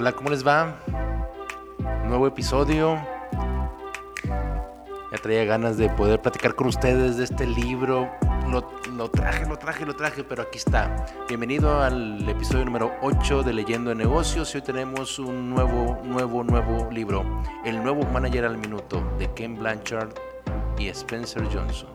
Hola, 0.00 0.12
¿cómo 0.12 0.30
les 0.30 0.46
va? 0.46 0.76
Nuevo 2.06 2.28
episodio. 2.28 3.04
Ya 5.10 5.18
traía 5.20 5.44
ganas 5.44 5.76
de 5.76 5.88
poder 5.88 6.22
platicar 6.22 6.54
con 6.54 6.68
ustedes 6.68 7.16
de 7.16 7.24
este 7.24 7.44
libro. 7.44 8.08
Lo, 8.48 9.10
traje, 9.10 9.44
lo 9.44 9.58
traje, 9.58 9.84
lo 9.84 9.96
traje, 9.96 10.22
pero 10.22 10.42
aquí 10.42 10.58
está. 10.58 11.04
Bienvenido 11.26 11.82
al 11.82 12.28
episodio 12.28 12.64
número 12.64 12.92
8 13.02 13.42
de 13.42 13.52
Leyendo 13.52 13.90
de 13.90 13.96
Negocios. 13.96 14.54
Hoy 14.54 14.62
tenemos 14.62 15.18
un 15.18 15.50
nuevo, 15.50 16.00
nuevo, 16.04 16.44
nuevo 16.44 16.88
libro. 16.92 17.24
El 17.64 17.82
nuevo 17.82 18.04
manager 18.04 18.44
al 18.44 18.56
minuto 18.56 19.02
de 19.18 19.28
Ken 19.34 19.58
Blanchard 19.58 20.10
y 20.78 20.86
Spencer 20.90 21.42
Johnson. 21.52 21.90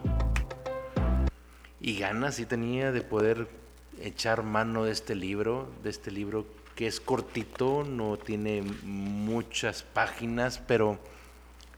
Y 1.80 1.98
ganas 1.98 2.36
sí 2.36 2.46
tenía 2.46 2.92
de 2.92 3.00
poder 3.00 3.62
echar 4.04 4.44
mano 4.44 4.86
de 4.86 4.92
este 4.92 5.16
libro, 5.16 5.68
de 5.84 5.90
este 5.90 6.12
libro 6.12 6.46
que 6.76 6.88
es 6.88 7.00
cortito, 7.00 7.84
no 7.84 8.18
tiene 8.18 8.64
muchas 8.84 9.84
páginas, 9.84 10.61
pero 10.66 11.00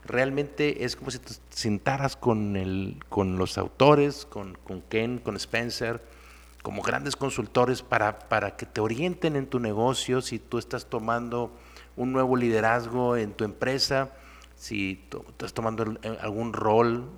realmente 0.06 0.86
es 0.86 0.96
como 0.96 1.12
si 1.12 1.20
te 1.20 1.34
sentaras 1.50 2.16
con, 2.16 2.56
el, 2.56 2.98
con 3.10 3.38
los 3.38 3.58
autores, 3.58 4.26
con, 4.26 4.56
con 4.64 4.82
Ken, 4.82 5.18
con 5.18 5.36
Spencer, 5.36 6.02
como 6.62 6.82
grandes 6.82 7.16
consultores 7.16 7.82
para, 7.82 8.20
para 8.20 8.56
que 8.56 8.66
te 8.66 8.82
orienten 8.82 9.36
en 9.36 9.48
tu 9.48 9.60
negocio, 9.60 10.22
si 10.22 10.40
tú 10.40 10.58
estás 10.58 10.88
tomando 10.88 11.52
un 11.96 12.12
nuevo 12.12 12.36
liderazgo 12.36 13.18
en 13.18 13.34
tu 13.34 13.44
empresa, 13.44 14.12
si 14.56 15.04
tú 15.10 15.26
estás 15.30 15.54
tomando 15.54 15.98
algún 16.22 16.54
rol 16.54 17.10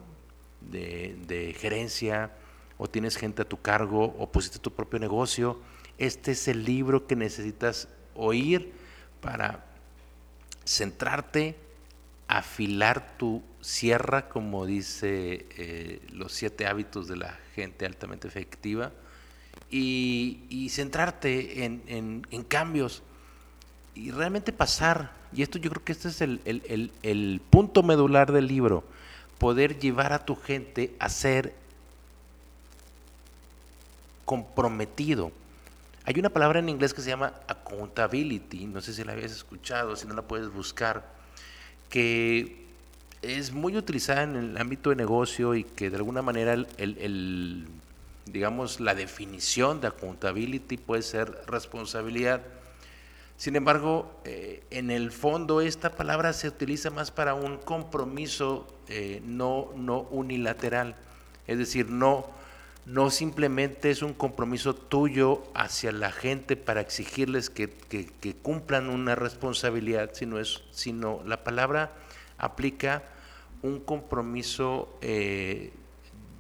de, 0.62 1.18
de 1.28 1.54
gerencia 1.54 2.32
o 2.78 2.88
tienes 2.88 3.18
gente 3.18 3.42
a 3.42 3.46
tu 3.46 3.62
cargo 3.62 4.16
o 4.18 4.32
pusiste 4.32 4.60
tu 4.60 4.72
propio 4.72 5.00
negocio 5.00 5.60
este 5.98 6.32
es 6.32 6.48
el 6.48 6.64
libro 6.64 7.08
que 7.08 7.16
necesitas 7.16 7.88
oír 8.16 8.72
para 9.22 9.66
centrarte, 10.66 11.56
afilar 12.28 13.18
tu 13.18 13.42
sierra, 13.62 14.30
como 14.30 14.66
dice 14.66 15.48
eh, 15.58 16.02
los 16.12 16.34
siete 16.34 16.68
hábitos 16.68 17.08
de 17.08 17.18
la 17.18 17.40
gente 17.56 17.86
altamente 17.86 18.28
efectiva, 18.28 18.92
y, 19.72 20.68
centrarte 20.70 21.66
en, 21.66 22.46
cambios 22.48 23.02
y 23.96 24.12
realmente 24.12 24.54
pasar. 24.54 25.12
Y 25.34 25.42
esto 25.42 25.58
yo 25.58 25.72
creo 25.72 25.84
que 25.84 25.92
este 25.94 26.10
es 26.10 26.22
el 26.22 27.42
punto 27.50 27.82
medular 27.82 28.32
del 28.32 28.48
libro, 28.48 28.84
poder 29.40 29.80
llevar 29.80 30.14
a 30.14 30.26
tu 30.26 30.36
gente 30.36 30.96
a 31.00 31.10
ser 31.10 31.56
comprometido 34.28 35.32
hay 36.08 36.18
una 36.18 36.30
palabra 36.30 36.60
en 36.60 36.70
inglés 36.70 36.94
que 36.94 37.02
se 37.02 37.10
llama 37.10 37.34
accountability, 37.50 38.66
no 38.66 38.80
sé 38.80 38.94
si 38.94 39.04
la 39.04 39.12
habías 39.12 39.34
escuchado, 39.34 39.98
si 39.98 40.08
no 40.08 40.14
la 40.14 40.22
puedes 40.22 40.50
buscar, 40.50 41.06
que 41.90 42.66
es 43.22 43.52
muy 43.52 43.76
utilizada 43.76 44.24
en 44.24 44.38
el 44.38 44.58
ámbito 44.58 44.90
de 44.90 44.96
negocio 44.96 45.54
y 45.54 45.66
que 45.66 45.90
de 45.90 45.98
alguna 45.98 46.22
manera 46.22 46.54
el, 46.54 47.68
digamos, 48.26 48.80
la 48.80 48.96
definición 48.96 49.82
de 49.82 49.88
accountability 49.88 50.78
puede 50.78 51.02
ser 51.02 51.42
responsabilidad. 51.46 52.42
Sin 53.36 53.58
embargo, 53.58 54.10
eh, 54.24 54.64
en 54.72 54.92
el 54.92 55.12
fondo 55.12 55.60
esta 55.60 55.92
palabra 55.92 56.32
se 56.32 56.48
utiliza 56.48 56.90
más 56.90 57.12
para 57.12 57.34
un 57.34 57.58
compromiso 57.58 58.66
eh, 58.88 59.22
no, 59.26 59.74
no 59.76 60.04
unilateral, 60.04 60.96
es 61.48 61.58
decir, 61.58 61.90
no 61.90 62.37
no 62.88 63.10
simplemente 63.10 63.92
es 63.92 64.02
un 64.02 64.14
compromiso 64.14 64.74
tuyo 64.74 65.44
hacia 65.54 65.92
la 65.92 66.10
gente 66.10 66.56
para 66.56 66.80
exigirles 66.80 67.50
que, 67.50 67.68
cumplan 68.42 68.90
una 68.90 69.14
responsabilidad, 69.14 70.12
sino, 70.14 70.40
es, 70.40 70.64
sino 70.72 71.22
la 71.26 71.44
palabra 71.44 71.92
aplica 72.38 73.04
un 73.62 73.82
compromiso 73.82 74.98
eh, 75.02 75.74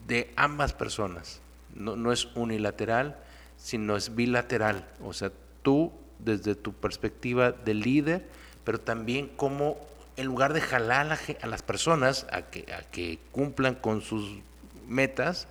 de 0.07 0.31
ambas 0.37 0.71
personas. 0.71 1.41
No, 1.75 1.97
no, 1.97 2.13
es 2.13 2.29
unilateral, 2.33 3.17
sino 3.57 3.97
es 3.97 4.15
bilateral. 4.15 4.87
O 5.03 5.11
sea, 5.11 5.33
tú 5.63 5.91
desde 6.17 6.55
tu 6.55 6.71
perspectiva 6.71 7.51
de 7.51 7.73
líder, 7.73 8.25
pero 8.63 8.79
también 8.79 9.27
como 9.35 9.77
en 10.15 10.27
lugar 10.27 10.53
de 10.53 10.61
jalar 10.61 11.11
a, 11.11 11.19
a 11.41 11.47
las 11.47 11.61
personas 11.61 12.25
a 12.31 12.43
que, 12.43 12.71
a 12.73 12.83
que 12.89 13.19
cumplan 13.33 13.75
con 13.75 13.99
sus 14.01 14.39
metas, 14.87 15.49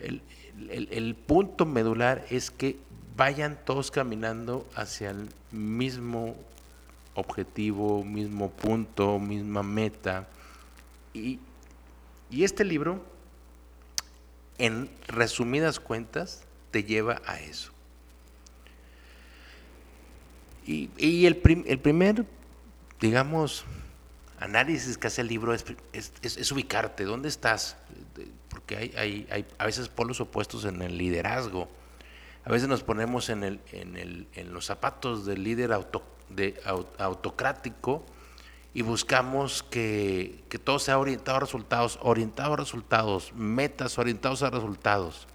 el, 0.00 1.14
punto 1.14 1.66
medular 1.66 2.24
es 2.30 2.50
que 2.50 2.76
vayan 3.16 3.58
todos 3.64 3.90
caminando 3.90 4.66
hacia 4.74 5.10
el 5.10 5.28
mismo 5.50 6.36
objetivo, 7.14 8.04
mismo 8.04 8.50
punto, 8.50 9.18
misma 9.18 9.62
meta. 9.62 10.28
Y, 11.12 11.38
este 12.30 12.64
libro, 12.64 13.04
en 14.58 14.88
resumidas 15.08 15.80
cuentas, 15.80 16.44
te 16.70 16.84
lleva 16.84 17.20
a 17.26 17.40
eso. 17.40 17.72
Y, 20.66 21.26
el, 21.26 21.36
primer, 21.36 22.24
digamos, 23.00 23.64
análisis 24.38 24.96
que 24.96 25.08
hace 25.08 25.22
el 25.22 25.26
libro 25.26 25.52
es, 25.52 25.64
es, 25.92 26.52
ubicarte, 26.52 27.04
¿dónde 27.04 27.28
estás? 27.28 27.76
Porque 28.48 28.76
hay, 28.76 29.26
hay, 29.30 29.46
a 29.58 29.66
veces 29.66 29.88
polos 29.88 30.20
opuestos 30.20 30.64
en 30.64 30.82
el 30.82 30.98
liderazgo. 30.98 31.68
A 32.44 32.50
veces 32.50 32.68
nos 32.68 32.82
ponemos 32.82 33.28
en, 33.28 33.44
el, 33.44 33.60
en, 33.72 33.96
el, 33.96 34.26
en 34.34 34.52
los 34.52 34.66
zapatos 34.66 35.26
del 35.26 35.44
líder 35.44 35.72
auto, 35.72 36.02
de, 36.30 36.60
autocrático 36.98 38.04
y 38.72 38.82
buscamos 38.82 39.62
que, 39.62 40.44
que, 40.48 40.58
todo 40.58 40.78
sea 40.78 40.98
orientado 40.98 41.38
a 41.38 41.40
resultados, 41.40 41.98
orientado 42.02 42.54
a 42.54 42.56
resultados, 42.56 43.32
metas 43.34 43.98
orientados 43.98 44.42
a 44.42 44.50
resultados, 44.50 45.26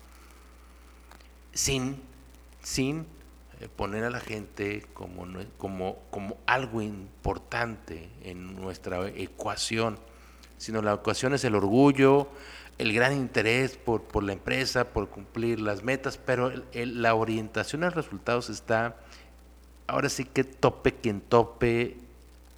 sin, 1.53 2.01
sin 2.63 3.05
eh, 3.59 3.69
poner 3.73 4.03
a 4.03 4.09
la 4.09 4.19
gente 4.19 4.85
como, 4.93 5.25
como, 5.57 5.99
como 6.11 6.37
algo 6.45 6.81
importante 6.81 8.09
en 8.23 8.55
nuestra 8.55 9.07
ecuación, 9.09 9.97
sino 10.57 10.81
la 10.81 10.93
ecuación 10.93 11.33
es 11.33 11.43
el 11.43 11.55
orgullo, 11.55 12.29
el 12.77 12.93
gran 12.93 13.13
interés 13.13 13.77
por, 13.77 14.03
por 14.03 14.23
la 14.23 14.33
empresa, 14.33 14.85
por 14.85 15.09
cumplir 15.09 15.59
las 15.59 15.83
metas, 15.83 16.17
pero 16.17 16.51
la 16.73 17.15
orientación 17.15 17.83
a 17.83 17.89
resultados 17.89 18.49
está, 18.49 18.97
ahora 19.87 20.09
sí 20.09 20.25
que 20.25 20.43
tope 20.43 20.93
quien 20.93 21.21
tope, 21.21 21.97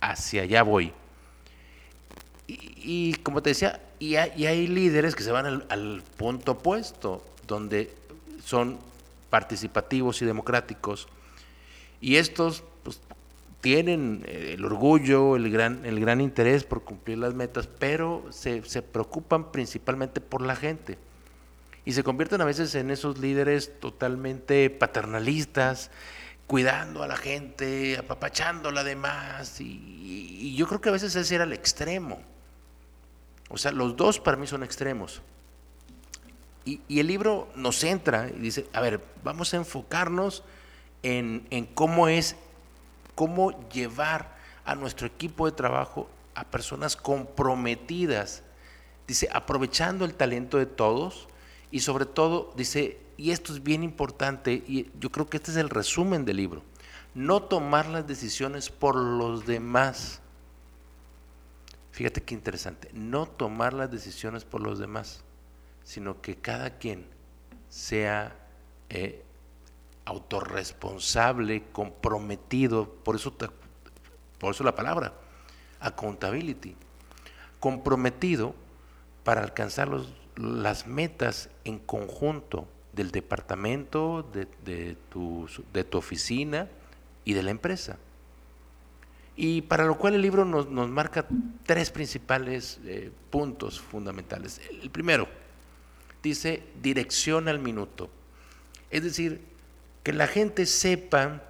hacia 0.01 0.44
allá 0.44 0.63
voy. 0.63 0.94
Y, 2.47 3.16
como 3.23 3.44
te 3.44 3.50
decía, 3.50 3.81
y 4.00 4.16
hay, 4.16 4.67
líderes 4.67 5.16
que 5.16 5.23
se 5.23 5.31
van 5.31 5.45
al, 5.45 5.66
al 5.69 6.03
punto 6.16 6.53
opuesto, 6.53 7.23
donde 7.45 7.94
son 8.44 8.79
participativos 9.29 10.22
y 10.22 10.25
democráticos. 10.25 11.07
Y 11.99 12.16
estos 12.16 12.63
pues, 12.84 13.01
tienen 13.62 14.23
eh, 14.28 14.53
el 14.53 14.66
orgullo, 14.66 15.35
el 15.35 15.51
gran, 15.51 15.85
el 15.85 16.00
gran 16.00 16.22
interés 16.22 16.63
por 16.63 16.84
cumplir 16.84 17.18
las 17.18 17.34
metas, 17.34 17.68
pero 17.68 18.25
se, 18.29 18.63
se, 18.63 18.81
preocupan 18.81 19.51
principalmente 19.51 20.22
por 20.22 20.41
la 20.41 20.56
gente. 20.56 20.97
Y 21.85 21.94
se 21.94 22.03
convierten 22.03 22.41
a 22.41 22.46
veces 22.46 22.75
en 22.75 22.91
esos 22.91 23.17
líderes 23.17 23.79
totalmente 23.79 24.69
paternalistas, 24.69 25.90
cuidando 26.46 27.03
a 27.03 27.07
la 27.07 27.17
gente, 27.17 27.97
apapachando 27.97 28.69
a 28.69 28.72
la 28.72 28.84
demás. 28.84 29.59
Y, 29.59 30.40
y, 30.40 30.56
yo 30.56 30.67
creo 30.67 30.81
que 30.81 30.90
a 30.90 30.94
veces 30.94 31.16
ese 31.16 31.35
era 31.35 31.44
el 31.46 31.53
extremo. 31.53 32.22
O 33.50 33.57
sea, 33.57 33.72
los 33.72 33.96
dos 33.96 34.19
para 34.19 34.38
mí 34.38 34.47
son 34.47 34.63
extremos. 34.63 35.22
Y, 36.66 36.81
y 36.90 37.00
el 37.00 37.07
libro 37.07 37.47
nos 37.56 37.79
centra 37.79 38.28
y 38.28 38.40
dice, 38.40 38.67
a 38.73 38.81
ver, 38.81 39.01
vamos 39.23 39.53
a 39.53 39.57
enfocarnos 39.57 40.44
en, 41.03 41.47
en 41.50 41.66
cómo 41.66 42.09
es 42.09 42.35
cómo 43.17 43.67
llevar 43.72 44.37
a 44.64 44.75
nuestro 44.75 45.08
equipo 45.08 45.47
de 45.47 45.52
trabajo 45.53 46.08
a 46.35 46.43
personas 46.43 46.96
comprometidas, 46.96 48.43
dice, 49.08 49.28
aprovechando 49.34 50.05
el 50.05 50.14
talento 50.14 50.59
de 50.59 50.67
todos 50.67 51.28
y 51.72 51.79
sobre 51.79 52.05
todo, 52.05 52.53
dice, 52.55 52.99
y 53.17 53.31
esto 53.31 53.53
es 53.53 53.64
bien 53.64 53.81
importante, 53.81 54.53
y 54.53 54.91
yo 54.99 55.11
creo 55.11 55.28
que 55.28 55.37
este 55.37 55.49
es 55.49 55.58
el 55.58 55.72
resumen 55.72 56.25
del 56.25 56.37
libro, 56.37 56.61
no 57.16 57.41
tomar 57.41 57.87
las 57.87 58.05
decisiones 58.05 58.69
por 58.69 58.96
los 58.96 59.47
demás. 59.47 60.22
Fíjate 61.91 62.22
qué 62.22 62.35
interesante, 62.35 62.91
no 62.93 63.25
tomar 63.25 63.73
las 63.73 63.90
decisiones 63.90 64.46
por 64.46 64.61
los 64.61 64.78
demás, 64.78 65.23
sino 65.84 66.22
que 66.22 66.35
cada 66.35 66.78
quien 66.78 67.08
sea 67.67 68.35
eh, 68.90 69.23
autorresponsable, 70.08 71.64
comprometido, 71.74 72.90
por 73.04 73.18
eso, 73.18 73.34
por 74.40 74.54
eso 74.54 74.64
la 74.64 74.74
palabra, 74.74 75.14
accountability, 75.82 76.76
comprometido 77.59 78.56
para 79.26 79.42
alcanzar 79.42 79.90
las 80.38 80.88
metas 80.88 81.50
en 81.66 81.80
conjunto 81.80 82.70
del 82.94 83.12
departamento, 83.12 84.26
de, 84.32 84.96
tu, 85.09 85.48
de 85.74 85.84
tu 85.84 85.98
oficina 85.98 86.70
y 87.26 87.34
de 87.34 87.44
la 87.44 87.52
empresa. 87.52 87.98
Y 89.36 89.64
para 89.64 89.84
lo 89.84 89.98
cual 89.98 90.16
el 90.16 90.22
libro 90.22 90.46
nos, 90.46 90.70
marca 90.70 91.28
tres 91.66 91.92
principales 91.92 92.80
eh, 92.86 93.12
puntos 93.30 93.82
fundamentales. 93.82 94.62
El 94.82 94.90
primero, 94.90 95.28
dice 96.24 96.64
dirección 96.82 97.50
al 97.50 97.59
minuto. 97.59 98.09
Es 98.90 99.04
decir, 99.04 99.57
que 100.08 100.14
la 100.14 100.28
gente 100.28 100.66
sepa 100.66 101.42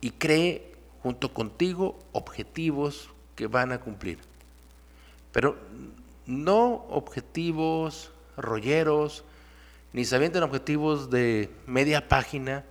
y 0.00 0.10
cree 0.10 0.72
junto 1.00 1.32
contigo 1.32 1.96
objetivos 2.10 3.08
que 3.36 3.46
van 3.46 3.70
a 3.70 3.78
cumplir. 3.78 4.18
Pero 5.30 5.56
no 6.26 6.84
objetivos 6.90 8.10
rolleros, 8.36 9.22
ni 9.92 10.04
se 10.04 10.16
avienten 10.16 10.42
objetivos 10.42 11.08
de 11.08 11.54
media 11.68 12.08
página, 12.08 12.64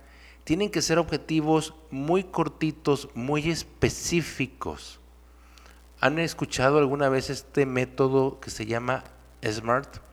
tienen 0.44 0.70
que 0.70 0.82
ser 0.82 0.98
objetivos 0.98 1.72
muy 1.90 2.22
cortitos, 2.22 3.08
muy 3.14 3.48
específicos. 3.48 5.00
¿Han 6.02 6.18
escuchado 6.18 6.76
alguna 6.76 7.08
vez 7.08 7.30
este 7.30 7.64
método 7.64 8.40
que 8.40 8.50
se 8.50 8.66
llama 8.66 9.04
SMART? 9.42 10.11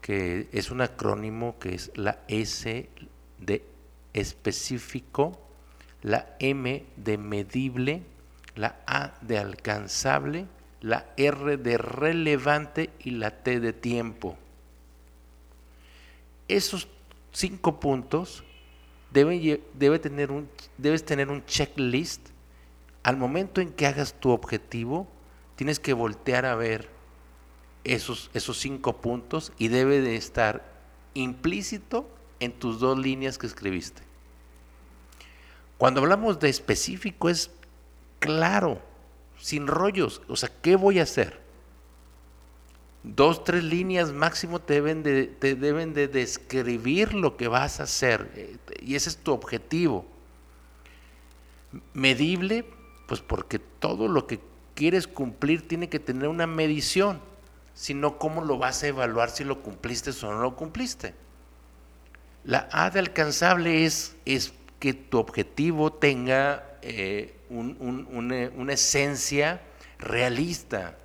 Que 0.00 0.48
es 0.52 0.70
un 0.70 0.80
acrónimo 0.80 1.58
que 1.58 1.74
es 1.74 1.90
la 1.94 2.20
S 2.28 2.88
de 3.38 3.64
específico, 4.12 5.40
la 6.02 6.36
M 6.38 6.84
de 6.96 7.18
medible, 7.18 8.02
la 8.56 8.80
A 8.86 9.14
de 9.20 9.38
alcanzable, 9.38 10.46
la 10.80 11.06
R 11.16 11.56
de 11.56 11.78
relevante 11.78 12.90
y 13.00 13.10
la 13.10 13.42
T 13.42 13.60
de 13.60 13.72
tiempo. 13.72 14.36
Esos 16.48 16.88
cinco 17.32 17.78
puntos 17.78 18.42
debe 19.12 19.98
tener 19.98 20.30
un, 20.30 20.48
debes 20.78 21.04
tener 21.04 21.28
un 21.28 21.44
checklist. 21.44 22.30
Al 23.02 23.16
momento 23.16 23.60
en 23.60 23.72
que 23.72 23.86
hagas 23.86 24.14
tu 24.14 24.30
objetivo, 24.30 25.08
tienes 25.56 25.78
que 25.80 25.92
voltear 25.92 26.44
a 26.44 26.54
ver 26.54 26.88
esos, 27.84 28.30
esos 28.34 28.58
cinco 28.58 29.00
puntos 29.00 29.52
y 29.58 29.68
debe 29.68 30.00
de 30.00 30.16
estar 30.16 30.64
implícito 31.14 32.08
en 32.38 32.52
tus 32.52 32.80
dos 32.80 32.98
líneas 32.98 33.38
que 33.38 33.46
escribiste. 33.46 34.02
Cuando 35.78 36.00
hablamos 36.00 36.38
de 36.40 36.48
específico 36.48 37.28
es 37.28 37.50
claro, 38.18 38.80
sin 39.38 39.66
rollos. 39.66 40.22
O 40.28 40.36
sea, 40.36 40.50
¿qué 40.62 40.76
voy 40.76 40.98
a 40.98 41.04
hacer? 41.04 41.40
dos, 43.02 43.44
tres 43.44 43.64
líneas 43.64 44.12
máximo 44.12 44.60
te 44.60 44.74
deben 44.74 45.02
de, 45.02 45.26
te 45.26 45.54
deben 45.54 45.94
de 45.94 46.08
describir 46.08 47.14
lo 47.14 47.36
que 47.36 47.48
vas 47.48 47.80
a 47.80 47.84
hacer. 47.84 48.30
Eh, 48.34 48.56
y 48.82 48.94
ese 48.94 49.10
es 49.10 49.16
tu 49.16 49.32
objetivo. 49.32 50.04
Medible, 51.94 52.64
pues 53.06 53.20
porque 53.20 53.58
todo 53.58 54.08
lo 54.08 54.26
que 54.26 54.40
quieres 54.74 55.06
cumplir 55.06 55.66
tiene 55.66 55.88
que 55.88 56.00
tener 56.00 56.28
una 56.28 56.46
medición. 56.46 57.20
Si 57.74 57.94
no, 57.94 58.18
¿cómo 58.18 58.42
lo 58.42 58.58
vas 58.58 58.82
a 58.82 58.88
evaluar 58.88 59.30
si 59.30 59.44
lo 59.44 59.62
cumpliste 59.62 60.10
o 60.10 60.32
no 60.32 60.42
lo 60.42 60.56
cumpliste? 60.56 61.14
La 62.44 62.68
A 62.72 62.90
de 62.90 62.98
alcanzable 63.00 63.84
es, 63.84 64.16
es 64.24 64.52
que 64.78 64.94
tu 64.94 65.18
objetivo 65.18 65.92
tenga 65.92 66.78
eh, 66.82 67.34
una, 67.50 68.50
una 68.54 68.72
esencia 68.72 69.60
realista, 69.98 70.96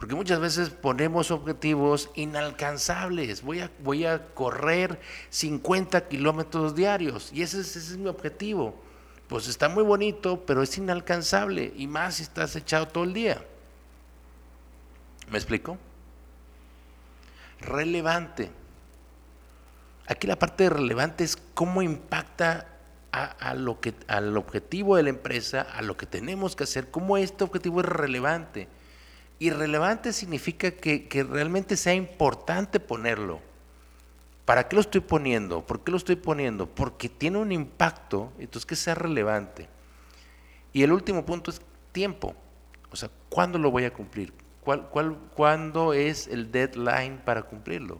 porque 0.00 0.14
muchas 0.14 0.40
veces 0.40 0.70
ponemos 0.70 1.30
objetivos 1.30 2.08
inalcanzables. 2.14 3.42
Voy 3.42 3.60
a, 3.60 3.70
voy 3.80 4.06
a 4.06 4.24
correr 4.32 4.98
50 5.28 6.08
kilómetros 6.08 6.74
diarios 6.74 7.30
y 7.34 7.42
ese 7.42 7.60
es, 7.60 7.76
ese 7.76 7.92
es 7.92 7.98
mi 7.98 8.08
objetivo. 8.08 8.74
Pues 9.28 9.46
está 9.46 9.68
muy 9.68 9.84
bonito, 9.84 10.42
pero 10.46 10.62
es 10.62 10.76
inalcanzable 10.78 11.74
y 11.76 11.86
más 11.86 12.14
si 12.14 12.22
estás 12.22 12.56
echado 12.56 12.88
todo 12.88 13.04
el 13.04 13.12
día. 13.12 13.44
¿Me 15.30 15.36
explico? 15.36 15.76
Relevante. 17.60 18.50
Aquí 20.06 20.26
la 20.26 20.38
parte 20.38 20.68
relevante 20.68 21.24
es 21.24 21.36
cómo 21.54 21.82
impacta 21.82 22.66
a, 23.12 23.54
lo 23.54 23.80
que, 23.80 23.94
al 24.06 24.36
objetivo 24.36 24.96
de 24.96 25.04
la 25.04 25.10
empresa, 25.10 25.62
a 25.62 25.82
lo 25.82 25.96
que 25.96 26.06
tenemos 26.06 26.56
que 26.56 26.64
hacer, 26.64 26.90
cómo 26.90 27.16
este 27.16 27.44
objetivo 27.44 27.80
es 27.80 27.86
relevante 27.86 28.68
Irrelevante 29.40 30.12
significa 30.12 30.70
que, 30.70 31.26
realmente 31.28 31.78
sea 31.78 31.94
importante 31.94 32.78
ponerlo. 32.78 33.40
¿Para 34.44 34.68
qué 34.68 34.76
lo 34.76 34.82
estoy 34.82 35.00
poniendo? 35.00 35.66
¿Por 35.66 35.82
qué 35.82 35.90
lo 35.90 35.96
estoy 35.96 36.16
poniendo? 36.16 36.66
Porque 36.66 37.08
tiene 37.08 37.38
un 37.38 37.50
impacto, 37.50 38.32
entonces 38.38 38.66
que 38.66 38.76
sea 38.76 38.94
relevante. 38.94 39.66
Y 40.74 40.82
el 40.82 40.92
último 40.92 41.24
punto 41.24 41.50
es 41.50 41.62
tiempo. 41.90 42.34
O 42.90 42.96
sea, 42.96 43.08
¿cuándo 43.30 43.58
lo 43.58 43.70
voy 43.70 43.84
a 43.84 43.94
cumplir? 43.94 44.30
¿Cuál, 44.62 44.88
cuál, 44.88 45.16
¿Cuándo 45.34 45.92
es 45.92 46.26
el 46.26 46.52
deadline 46.52 47.18
para 47.24 47.42
cumplirlo? 47.42 47.98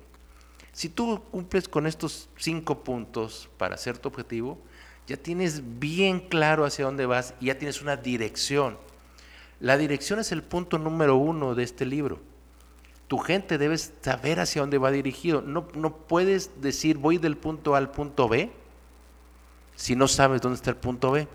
Si 0.73 0.89
tú 0.89 1.23
cumples 1.31 1.69
con 1.69 1.87
estos 1.87 2.29
cinco 2.37 2.85
puntos 2.85 3.49
para 3.57 3.75
hacer 3.75 3.99
tu 3.99 4.09
objetivo, 4.09 4.59
ya 5.07 5.17
tienes 5.17 5.63
bien 5.79 6.21
claro 6.21 6.65
hacia 6.65 6.85
dónde 6.85 7.07
vas 7.07 7.35
y 7.41 7.47
ya 7.47 7.59
tienes 7.59 7.83
una 7.83 7.97
dirección. 7.97 8.79
La 9.59 9.77
dirección 9.77 10.21
es 10.21 10.33
el 10.33 10.43
punto 10.43 10.79
número 10.79 11.17
uno 11.17 11.55
de 11.55 11.65
este 11.65 11.85
libro. 11.85 12.21
Tu 13.09 13.19
gente 13.19 13.59
debe 13.59 13.77
saber 13.77 14.39
hacia 14.39 14.63
dónde 14.63 14.79
va 14.79 14.91
dirigido. 14.91 15.43
No, 15.43 15.67
no 15.75 15.97
puedes 15.97 16.61
decir 16.61 16.97
voy 16.99 17.19
del 17.19 17.37
punto 17.37 17.75
A 17.75 17.79
al 17.79 17.91
punto 17.91 18.29
B 18.29 18.53
si 19.81 19.97
no 19.97 20.09
sabes 20.09 20.43
dónde 20.43 20.57
está 20.57 20.69
el 20.69 20.77
punto 20.77 21.11
B, 21.11 21.27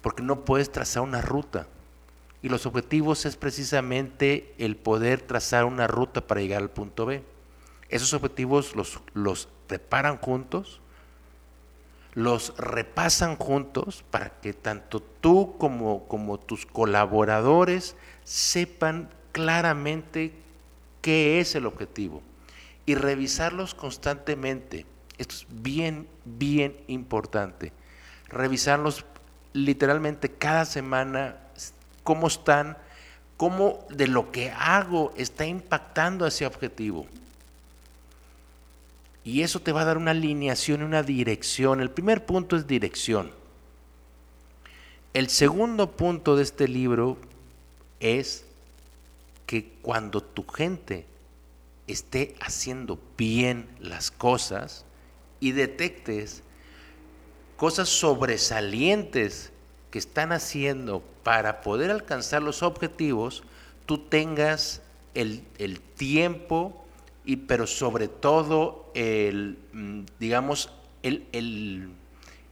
porque 0.00 0.22
no 0.22 0.42
puedes 0.46 0.72
trazar 0.72 1.02
una 1.02 1.20
ruta. 1.20 1.66
Y 2.42 2.48
los 2.48 2.66
objetivos 2.66 3.26
es 3.26 3.36
precisamente 3.36 4.54
el 4.58 4.76
poder 4.76 5.22
trazar 5.22 5.64
una 5.64 5.86
ruta 5.86 6.26
para 6.26 6.40
llegar 6.40 6.62
al 6.62 6.70
punto 6.70 7.06
B. 7.06 7.22
Esos 7.88 8.14
objetivos 8.14 8.76
los, 8.76 9.00
los 9.14 9.48
preparan 9.66 10.18
juntos, 10.18 10.80
los 12.14 12.56
repasan 12.56 13.36
juntos 13.36 14.04
para 14.10 14.30
que 14.40 14.52
tanto 14.52 15.00
tú 15.00 15.56
como, 15.58 16.06
como 16.06 16.38
tus 16.38 16.66
colaboradores 16.66 17.96
sepan 18.24 19.08
claramente 19.32 20.32
qué 21.00 21.40
es 21.40 21.54
el 21.54 21.66
objetivo 21.66 22.22
y 22.86 22.94
revisarlos 22.94 23.74
constantemente. 23.74 24.86
Esto 25.18 25.34
es 25.34 25.46
bien, 25.48 26.08
bien 26.24 26.76
importante. 26.86 27.72
Revisarlos 28.28 29.04
literalmente 29.52 30.30
cada 30.30 30.64
semana, 30.64 31.36
cómo 32.08 32.28
están, 32.28 32.78
cómo 33.36 33.86
de 33.90 34.06
lo 34.06 34.32
que 34.32 34.50
hago 34.50 35.12
está 35.18 35.44
impactando 35.44 36.24
a 36.24 36.28
ese 36.28 36.46
objetivo. 36.46 37.06
Y 39.24 39.42
eso 39.42 39.60
te 39.60 39.72
va 39.72 39.82
a 39.82 39.84
dar 39.84 39.98
una 39.98 40.12
alineación 40.12 40.82
una 40.82 41.02
dirección. 41.02 41.82
El 41.82 41.90
primer 41.90 42.24
punto 42.24 42.56
es 42.56 42.66
dirección. 42.66 43.30
El 45.12 45.28
segundo 45.28 45.90
punto 45.90 46.34
de 46.34 46.44
este 46.44 46.66
libro 46.66 47.18
es 48.00 48.46
que 49.44 49.68
cuando 49.82 50.22
tu 50.22 50.46
gente 50.46 51.04
esté 51.86 52.36
haciendo 52.40 52.98
bien 53.18 53.68
las 53.80 54.10
cosas 54.10 54.86
y 55.40 55.52
detectes 55.52 56.42
cosas 57.58 57.90
sobresalientes 57.90 59.52
que 59.90 59.98
están 59.98 60.32
haciendo 60.32 61.02
para 61.22 61.60
poder 61.60 61.90
alcanzar 61.90 62.42
los 62.42 62.62
objetivos, 62.62 63.42
tú 63.86 63.98
tengas 63.98 64.82
el, 65.14 65.42
el 65.58 65.80
tiempo 65.80 66.84
y 67.24 67.36
pero 67.36 67.66
sobre 67.66 68.08
todo 68.08 68.90
el, 68.94 69.58
mm, 69.72 70.00
digamos, 70.18 70.70
el, 71.02 71.26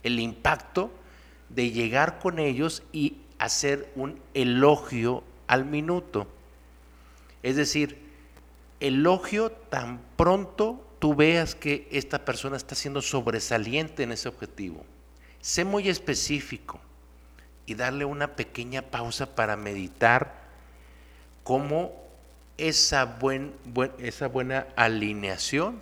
el 0.03 0.21
impacto 0.21 0.91
de 1.49 1.71
llegar 1.71 2.19
con 2.19 2.39
ellos 2.39 2.83
y 2.93 3.17
hacer 3.39 3.91
un 3.97 4.21
elogio 4.35 5.23
al 5.47 5.65
minuto. 5.65 6.27
Es 7.43 7.57
decir, 7.57 7.99
elogio 8.81 9.51
tan 9.51 10.01
pronto 10.17 10.85
tú 10.99 11.15
veas 11.15 11.55
que 11.55 11.89
esta 11.91 12.25
persona 12.25 12.57
está 12.57 12.75
siendo 12.75 13.03
sobresaliente 13.03 14.03
en 14.03 14.13
ese 14.13 14.29
objetivo. 14.29 14.85
Sé 15.41 15.65
muy 15.65 15.89
específico 15.89 16.81
y 17.67 17.75
darle 17.75 18.05
una 18.05 18.37
pequeña 18.37 18.83
pausa 18.83 19.35
para 19.35 19.57
meditar 19.57 20.47
cómo 21.43 21.93
esa, 22.57 23.05
buen, 23.05 23.55
esa 23.99 24.29
buena 24.29 24.69
alineación 24.77 25.81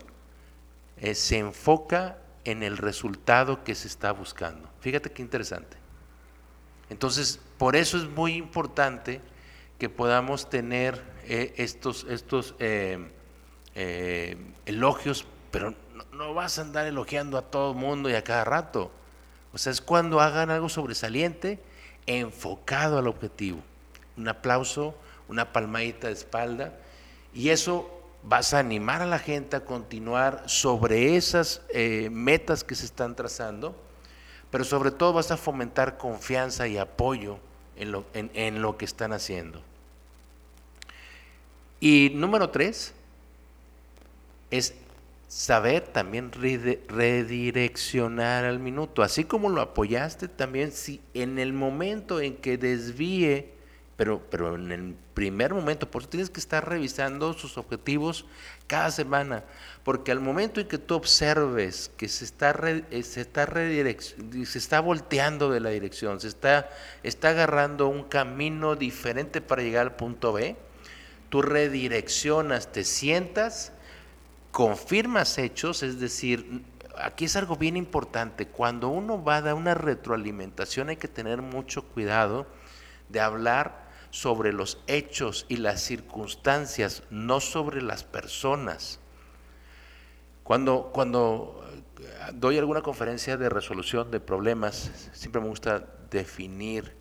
eh, 0.97 1.15
se 1.15 1.39
enfoca 1.39 2.19
en 2.45 2.63
el 2.63 2.79
resultado 2.79 3.65
que 3.65 3.75
se 3.75 3.89
está 3.89 4.13
buscando. 4.13 4.69
Fíjate 4.81 5.13
qué 5.13 5.23
interesante. 5.23 5.77
Entonces, 6.91 7.41
por 7.59 7.77
eso 7.77 7.97
es 7.97 8.05
muy 8.05 8.35
importante 8.35 9.21
que 9.79 9.89
podamos 9.89 10.51
tener 10.51 11.03
eh, 11.25 11.55
estos, 11.57 12.07
estos 12.09 12.55
eh, 12.59 12.99
elogios, 14.67 15.27
pero 15.51 15.75
no, 15.95 16.05
no, 16.13 16.35
vas 16.35 16.59
a 16.59 16.63
andar 16.63 16.87
elogiando 16.87 17.39
a 17.39 17.43
todo 17.43 17.73
el 17.73 17.79
mundo 17.79 18.11
y 18.11 18.15
a 18.15 18.23
cada 18.23 18.45
rato. 18.45 18.91
O 19.53 19.59
sea, 19.59 19.73
es 19.73 19.81
cuando 19.81 20.21
hagan 20.21 20.51
algo 20.51 20.69
sobresaliente 20.69 21.61
enfocado 22.07 22.99
al 22.99 23.09
objetivo. 23.09 23.61
Un 24.17 24.29
aplauso, 24.29 24.95
una 25.29 25.53
palmadita 25.53 26.09
de 26.09 26.13
espalda. 26.13 26.73
Y 27.33 27.51
eso 27.51 27.91
vas 28.23 28.55
a 28.55 28.59
animar 28.59 29.03
a 29.03 29.07
la 29.07 29.19
gente 29.19 29.57
a 29.57 29.65
continuar 29.65 30.45
sobre 30.47 31.17
esas 31.17 31.63
eh, 31.69 32.09
metas 32.11 32.65
que 32.65 32.75
se 32.75 32.87
están 32.87 33.15
trazando, 33.17 33.77
pero 34.51 34.65
sobre 34.65 34.91
todo 34.91 35.13
vas 35.13 35.31
a 35.31 35.37
fomentar 35.37 35.99
confianza 35.99 36.67
y 36.69 36.79
apoyo 36.79 37.39
en 37.77 37.93
lo, 37.93 38.05
en 38.15 38.63
lo 38.63 38.77
que 38.79 38.85
están 38.85 39.13
haciendo. 39.13 39.61
Y 41.81 42.13
número 42.15 42.51
tres 42.51 42.95
es 44.51 44.75
saber 45.35 45.89
también 45.89 46.31
redireccionar 46.31 48.45
al 48.45 48.61
minuto. 48.61 49.03
Así 49.03 49.25
como 49.25 49.49
lo 49.49 49.63
apoyaste, 49.63 50.29
también 50.29 50.71
si 50.71 51.01
en 51.13 51.41
el 51.41 51.53
momento 51.53 52.21
en 52.21 52.37
que 52.37 52.57
desvíe, 52.57 53.51
pero, 53.97 54.23
pero 54.31 54.55
en 54.55 54.71
el 54.71 54.95
primer 55.13 55.53
momento, 55.53 55.91
por 55.91 56.03
eso 56.03 56.11
tienes 56.11 56.31
que 56.31 56.39
estar 56.39 56.69
revisando 56.69 57.33
sus 57.33 57.59
objetivos 57.59 58.27
cada 58.69 58.93
semana, 58.93 59.43
porque 59.83 60.13
al 60.13 60.21
momento 60.21 60.61
en 60.61 60.69
que 60.69 60.79
tú 60.79 60.95
observes 60.95 61.91
que 61.97 62.09
se 62.09 62.25
está, 62.25 62.55
eh, 62.93 63.03
se 63.03 63.23
está, 63.23 63.53
se 63.53 64.59
está 64.59 64.79
volteando 64.79 65.51
de 65.51 65.59
la 65.59 65.71
dirección, 65.71 66.21
se 66.21 66.29
está, 66.29 66.71
está 67.03 67.31
agarrando 67.31 67.89
un 67.89 68.05
camino 68.05 68.77
diferente 68.77 69.41
para 69.41 69.63
llegar 69.63 69.83
al 69.83 69.97
punto 69.97 70.33
B, 70.33 70.55
tú 71.29 71.43
redireccionas, 71.43 72.71
te 72.71 72.85
sientas, 72.85 73.73
confirmas 74.55 75.37
hechos, 75.39 75.83
es 75.83 75.99
decir, 75.99 76.63
aquí 76.97 77.25
es 77.25 77.35
algo 77.35 77.57
bien 77.57 77.77
importante, 77.77 78.47
cuando 78.47 78.89
uno 78.89 79.21
va 79.21 79.39
a 79.39 79.43
dar 79.43 79.55
una 79.55 79.75
retroalimentación 79.75 80.91
hay 80.91 80.97
que 80.97 81.09
tener 81.09 81.43
mucho 81.43 81.83
cuidado 81.83 82.47
de 83.09 83.19
hablar 83.19 83.89
sobre 84.11 84.53
los 84.53 84.79
hechos 84.87 85.45
y 85.49 85.57
las 85.57 85.81
circunstancias, 85.81 87.03
no 87.11 87.41
sobre 87.41 87.83
las 87.83 88.05
personas. 88.05 89.01
Cuando, 90.45 90.93
cuando 90.95 91.69
eh, 91.99 92.31
doy 92.35 92.57
alguna 92.57 92.83
conferencia 92.83 93.37
de 93.37 93.49
resolución 93.49 94.13
de 94.13 94.21
problemas, 94.21 95.11
siempre 95.13 95.43
me 95.43 95.49
gusta 95.49 95.85
definir 96.11 96.95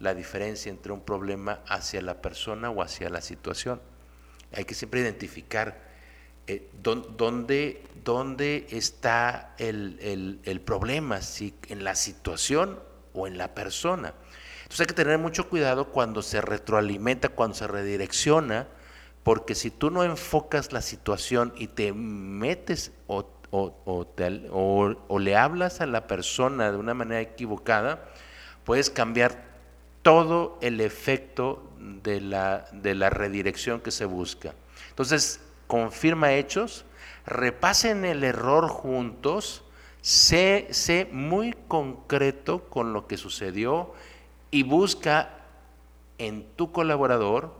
la 0.00 0.16
diferencia 0.16 0.68
entre 0.68 0.90
un 0.90 1.02
problema 1.02 1.60
hacia 1.68 2.02
la 2.02 2.20
persona 2.20 2.70
o 2.70 2.82
hacia 2.82 3.08
la 3.08 3.20
situación. 3.20 3.80
Hay 4.52 4.64
que 4.64 4.74
siempre 4.74 4.98
identificar 4.98 5.87
eh, 6.48 6.70
dónde, 6.82 7.82
dónde, 8.04 8.66
está 8.70 9.54
el, 9.58 10.40
el, 10.44 10.60
problema, 10.62 11.20
si 11.20 11.54
en 11.68 11.84
la 11.84 11.94
situación 11.94 12.78
o 13.12 13.26
en 13.26 13.36
la 13.36 13.54
persona. 13.54 14.14
Entonces 14.62 14.80
hay 14.80 14.86
que 14.86 14.94
tener 14.94 15.18
mucho 15.18 15.50
cuidado 15.50 15.90
cuando 15.90 16.22
se 16.22 16.40
retroalimenta, 16.40 17.28
cuando 17.28 17.54
se 17.54 17.66
redirecciona, 17.66 18.66
porque 19.22 19.54
si 19.54 19.70
tú 19.70 19.90
no 19.90 20.04
enfocas 20.04 20.72
la 20.72 20.80
situación 20.80 21.52
y 21.58 21.66
te 21.66 21.92
metes 21.92 22.92
o, 23.08 23.28
o, 23.50 23.76
o, 23.84 25.18
le 25.18 25.36
hablas 25.36 25.82
a 25.82 25.86
la 25.86 26.06
persona 26.06 26.72
de 26.72 26.78
una 26.78 26.94
manera 26.94 27.20
equivocada, 27.20 28.08
puedes 28.64 28.88
cambiar 28.88 29.44
todo 30.00 30.58
el 30.62 30.80
efecto 30.80 31.70
de 31.78 32.22
la, 32.22 32.66
de 32.72 32.94
la 32.94 33.10
redirección 33.10 33.82
que 33.82 33.90
se 33.90 34.06
busca. 34.06 34.54
Entonces, 34.88 35.40
confirma 35.68 36.32
hechos, 36.32 36.84
repasen 37.24 38.04
el 38.04 38.24
error 38.24 38.66
juntos, 38.68 39.62
sé, 40.00 40.66
sé 40.72 41.08
muy 41.12 41.54
concreto 41.68 42.64
con 42.68 42.92
lo 42.92 43.06
que 43.06 43.16
sucedió 43.16 43.94
y 44.50 44.64
busca 44.64 45.30
en 46.18 46.44
tu 46.56 46.72
colaborador 46.72 47.54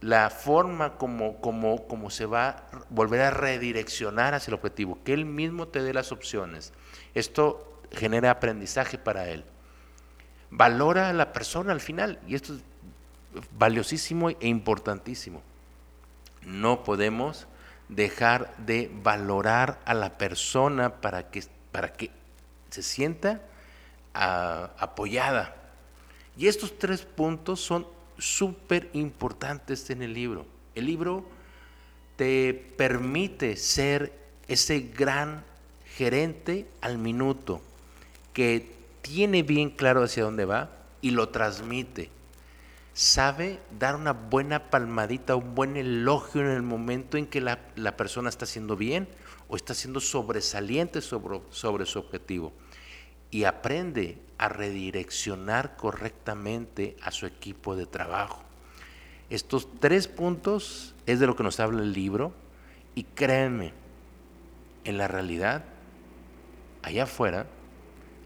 la 0.00 0.30
forma 0.30 0.96
como, 0.96 1.40
como, 1.40 1.88
como 1.88 2.10
se 2.10 2.26
va 2.26 2.48
a 2.48 2.62
volver 2.88 3.22
a 3.22 3.30
redireccionar 3.32 4.34
hacia 4.34 4.50
el 4.52 4.54
objetivo, 4.54 4.98
que 5.04 5.12
él 5.12 5.24
mismo 5.24 5.66
te 5.66 5.82
dé 5.82 5.92
las 5.92 6.12
opciones. 6.12 6.72
Esto 7.14 7.80
genera 7.90 8.30
aprendizaje 8.30 8.96
para 8.96 9.28
él 9.28 9.44
valora 10.50 11.08
a 11.08 11.12
la 11.12 11.32
persona 11.32 11.72
al 11.72 11.80
final. 11.80 12.18
Y 12.26 12.34
esto 12.34 12.54
es 12.54 12.60
valiosísimo 13.56 14.30
e 14.30 14.48
importantísimo. 14.48 15.42
No 16.44 16.84
podemos 16.84 17.46
dejar 17.88 18.54
de 18.58 18.90
valorar 19.02 19.80
a 19.84 19.94
la 19.94 20.16
persona 20.16 21.00
para 21.00 21.30
que, 21.30 21.44
para 21.72 21.92
que 21.92 22.10
se 22.70 22.82
sienta 22.82 23.42
ah, 24.14 24.70
apoyada. 24.78 25.56
Y 26.36 26.46
estos 26.46 26.78
tres 26.78 27.02
puntos 27.02 27.60
son 27.60 27.86
súper 28.18 28.88
importantes 28.92 29.90
en 29.90 30.02
el 30.02 30.14
libro. 30.14 30.46
El 30.74 30.86
libro 30.86 31.24
te 32.16 32.54
permite 32.76 33.56
ser 33.56 34.12
ese 34.46 34.80
gran 34.80 35.44
gerente 35.96 36.66
al 36.80 36.98
minuto 36.98 37.60
que 38.32 38.70
tiene 39.02 39.42
bien 39.42 39.70
claro 39.70 40.04
hacia 40.04 40.24
dónde 40.24 40.44
va 40.44 40.70
y 41.00 41.10
lo 41.10 41.30
transmite. 41.30 42.10
Sabe 42.92 43.60
dar 43.78 43.94
una 43.94 44.12
buena 44.12 44.70
palmadita, 44.70 45.36
un 45.36 45.54
buen 45.54 45.76
elogio 45.76 46.40
en 46.40 46.48
el 46.48 46.62
momento 46.62 47.16
en 47.16 47.26
que 47.26 47.40
la, 47.40 47.56
persona 47.96 48.28
está 48.28 48.44
haciendo 48.44 48.76
bien 48.76 49.08
o 49.48 49.56
está 49.56 49.74
siendo 49.74 50.00
sobresaliente 50.00 51.00
sobre, 51.00 51.40
sobre 51.50 51.86
su 51.86 52.00
objetivo. 52.00 52.52
Y 53.30 53.44
aprende 53.44 54.18
a 54.38 54.48
redireccionar 54.48 55.76
correctamente 55.76 56.96
a 57.02 57.12
su 57.12 57.26
equipo 57.26 57.76
de 57.76 57.86
trabajo. 57.86 58.42
Estos 59.30 59.68
tres 59.78 60.08
puntos 60.08 60.94
es 61.06 61.20
de 61.20 61.28
lo 61.28 61.36
que 61.36 61.44
nos 61.44 61.60
habla 61.60 61.82
el 61.82 61.92
libro 61.92 62.32
y 62.96 63.04
créanme, 63.04 63.72
en 64.84 64.98
la 64.98 65.06
realidad, 65.06 65.64
allá 66.82 67.04
afuera, 67.04 67.46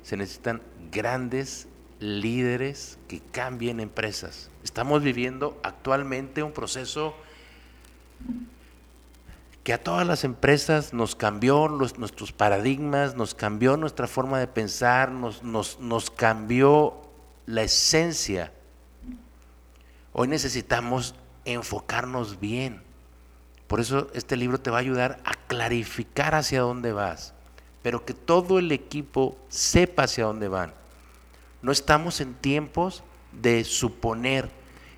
se 0.03 0.17
necesitan 0.17 0.63
grandes 0.91 1.69
líderes 1.99 2.99
que 3.09 3.21
cambien 3.21 3.81
empresas. 3.81 4.51
Estamos 4.65 5.03
viviendo 5.03 5.61
actualmente 5.63 6.43
un 6.43 6.53
proceso 6.53 7.15
que 9.63 9.73
a 9.73 9.83
todas 9.83 10.07
las 10.07 10.25
empresas 10.25 10.93
nos 10.93 11.15
cambió 11.15 11.69
nuestros 11.69 12.33
paradigmas, 12.33 13.15
nos 13.15 13.35
cambió 13.35 13.77
nuestra 13.77 14.09
forma 14.09 14.41
de 14.41 14.49
pensar, 14.49 15.13
nos, 15.13 15.45
nos, 15.45 15.79
nos 15.79 16.11
cambió 16.11 17.01
la 17.47 17.63
esencia. 17.63 18.53
Hoy 20.13 20.27
necesitamos 20.27 21.15
enfocarnos 21.45 22.41
bien. 22.41 22.83
Por 23.69 23.79
eso 23.79 24.09
este 24.15 24.37
libro 24.37 24.59
te 24.59 24.71
va 24.71 24.79
a 24.79 24.81
ayudar 24.81 25.21
a 25.25 25.35
clarificar 25.47 26.35
hacia 26.35 26.63
dónde 26.63 26.93
vas 26.93 27.35
pero 27.85 28.07
que 28.07 28.15
todo 28.15 28.59
el 28.59 28.73
equipo 28.73 29.37
sepa 29.51 30.05
hacia 30.05 30.25
dónde 30.25 30.49
van. 30.49 30.73
No 31.61 31.71
estamos 31.71 32.23
en 32.23 32.33
tiempos 32.33 33.03
de 33.41 33.65
suponer, 33.65 34.51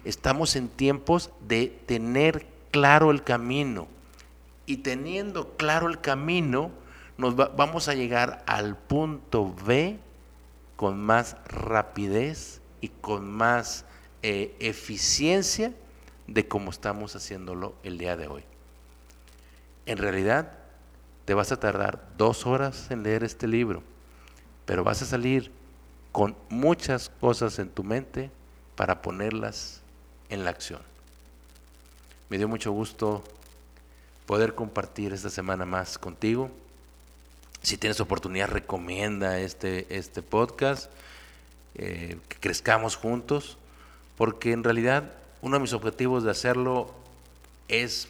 estamos 0.04 0.56
en 0.56 0.68
tiempos 0.68 1.30
de 1.46 1.66
tener 1.86 2.46
claro 2.70 3.10
el 3.10 3.22
camino. 3.22 3.88
Y 4.66 4.78
teniendo 4.78 5.56
claro 5.56 5.88
el 5.88 6.00
camino, 6.00 6.70
nos 7.18 7.36
vamos 7.36 7.88
a 7.88 7.94
llegar 7.94 8.44
al 8.46 8.76
punto 8.76 9.54
B 9.64 9.98
con 10.76 11.00
más 11.00 11.36
rapidez 11.46 12.60
y 12.80 12.88
con 12.88 13.30
más 13.30 13.84
eh, 14.22 14.54
eficiencia 14.58 15.72
de 16.26 16.48
como 16.48 16.70
estamos 16.70 17.16
haciéndolo 17.16 17.74
el 17.82 17.98
día 17.98 18.16
de 18.16 18.26
hoy. 18.26 18.44
En 19.86 19.98
realidad, 19.98 20.52
te 21.24 21.34
vas 21.34 21.52
a 21.52 21.60
tardar 21.60 22.08
dos 22.16 22.46
horas 22.46 22.90
en 22.90 23.02
leer 23.02 23.24
este 23.24 23.46
libro, 23.46 23.82
pero 24.64 24.84
vas 24.84 25.02
a 25.02 25.06
salir 25.06 25.50
con 26.16 26.34
muchas 26.48 27.10
cosas 27.20 27.58
en 27.58 27.68
tu 27.68 27.84
mente 27.84 28.30
para 28.74 29.02
ponerlas 29.02 29.82
en 30.30 30.44
la 30.44 30.50
acción. 30.50 30.80
Me 32.30 32.38
dio 32.38 32.48
mucho 32.48 32.72
gusto 32.72 33.22
poder 34.24 34.54
compartir 34.54 35.12
esta 35.12 35.28
semana 35.28 35.66
más 35.66 35.98
contigo. 35.98 36.50
Si 37.60 37.76
tienes 37.76 38.00
oportunidad, 38.00 38.48
recomienda 38.48 39.40
este, 39.40 39.94
este 39.94 40.22
podcast, 40.22 40.90
eh, 41.74 42.16
que 42.30 42.36
crezcamos 42.38 42.96
juntos, 42.96 43.58
porque 44.16 44.52
en 44.52 44.64
realidad 44.64 45.12
uno 45.42 45.56
de 45.56 45.60
mis 45.60 45.74
objetivos 45.74 46.24
de 46.24 46.30
hacerlo 46.30 46.94
es 47.68 48.08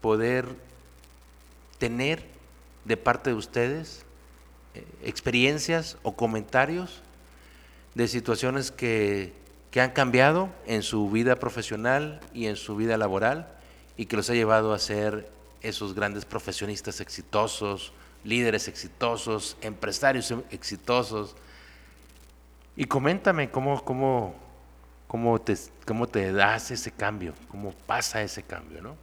poder 0.00 0.48
tener 1.78 2.24
de 2.84 2.96
parte 2.96 3.30
de 3.30 3.36
ustedes 3.36 4.03
experiencias 5.02 5.96
o 6.02 6.16
comentarios 6.16 7.02
de 7.94 8.08
situaciones 8.08 8.70
que, 8.70 9.32
que 9.70 9.80
han 9.80 9.90
cambiado 9.90 10.48
en 10.66 10.82
su 10.82 11.10
vida 11.10 11.36
profesional 11.36 12.20
y 12.32 12.46
en 12.46 12.56
su 12.56 12.76
vida 12.76 12.96
laboral 12.96 13.48
y 13.96 14.06
que 14.06 14.16
los 14.16 14.28
ha 14.30 14.34
llevado 14.34 14.72
a 14.72 14.78
ser 14.78 15.30
esos 15.62 15.94
grandes 15.94 16.24
profesionistas 16.24 17.00
exitosos 17.00 17.92
líderes 18.24 18.68
exitosos, 18.68 19.56
empresarios 19.60 20.34
exitosos. 20.50 21.36
Y 22.76 22.86
coméntame 22.86 23.50
cómo, 23.50 23.84
cómo, 23.84 24.34
cómo, 25.06 25.40
te, 25.40 25.56
cómo 25.86 26.08
te 26.08 26.32
das 26.32 26.70
ese 26.70 26.90
cambio, 26.90 27.34
cómo 27.48 27.72
pasa 27.86 28.22
ese 28.22 28.42
cambio, 28.42 28.82
¿no? 28.82 28.96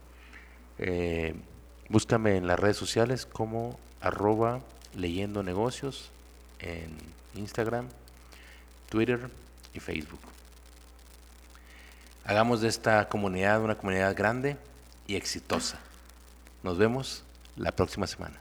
Eh, 0.77 1.35
búscame 1.87 2.37
en 2.37 2.47
las 2.47 2.59
redes 2.59 2.77
sociales 2.77 3.25
como 3.25 3.79
arroba 4.01 4.61
leyendo 4.95 5.43
negocios 5.43 6.09
en 6.59 6.89
Instagram, 7.35 7.87
Twitter 8.89 9.29
y 9.73 9.79
Facebook. 9.79 10.19
Hagamos 12.25 12.61
de 12.61 12.67
esta 12.67 13.07
comunidad 13.09 13.61
una 13.61 13.75
comunidad 13.75 14.15
grande 14.15 14.57
y 15.07 15.15
exitosa. 15.15 15.79
Nos 16.63 16.77
vemos 16.77 17.23
la 17.55 17.71
próxima 17.71 18.05
semana. 18.05 18.39